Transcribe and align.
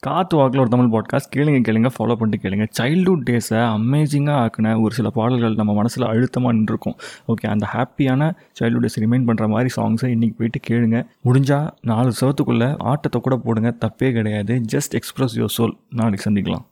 காத்து 0.00 0.36
வாக்கில் 0.36 0.60
ஒரு 0.60 0.68
தமிழ் 0.68 0.98
பாட்காஸ்ட் 0.98 1.36
கேளுங்க 1.36 1.62
கேளுங்க 1.68 1.90
ஃபாலோ 1.98 2.14
பண்ணிட்டு 2.14 2.48
கேளுங்க. 2.48 2.66
சைல்டுஹுட் 2.80 3.24
டேஸை 3.30 3.58
அமேசிங்காக 3.76 4.46
ஆக்கின 4.46 4.80
ஒரு 4.80 4.94
சில 4.94 5.10
பாடல்கள் 5.10 5.54
நம்ம 5.54 5.74
மனசில் 5.74 6.04
அழுத்தமாக 6.04 6.56
நின்றுருக்கும். 6.56 6.94
ஓகே 7.28 7.46
அந்த 7.48 7.66
ஹாப்பியான 7.72 8.34
சைல்டுஹுட் 8.60 8.86
டேஸ் 8.86 9.00
ரிமைண்ட் 9.00 9.28
பண்ணுற 9.30 9.48
மாதிரி 9.48 9.68
சாங்ஸை 9.76 10.14
இன்றைக்கி 10.14 10.34
போயிட்டு 10.36 10.60
கேளுங்க. 10.68 11.06
முடிஞ்சால் 11.24 11.70
நாலு 11.82 12.12
சவத்துக்குள்ளே 12.20 12.74
ஆட்டத்தை 12.78 13.20
கூட 13.20 13.36
போடுங்க. 13.36 13.76
தப்பே 13.80 14.12
கிடையாது. 14.12 14.62
ஜஸ்ட் 14.72 14.96
எக்ஸ்பிரஸ் 15.00 15.38
யோர் 15.38 15.58
சோல் 15.58 15.72
நாளைக்கு 15.90 16.30
சந்திக்கலாம். 16.30 16.68